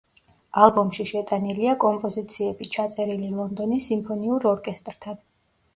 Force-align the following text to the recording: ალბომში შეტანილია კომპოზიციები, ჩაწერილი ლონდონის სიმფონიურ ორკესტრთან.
ალბომში 0.61 1.03
შეტანილია 1.09 1.75
კომპოზიციები, 1.85 2.71
ჩაწერილი 2.77 3.33
ლონდონის 3.39 3.91
სიმფონიურ 3.93 4.53
ორკესტრთან. 4.57 5.25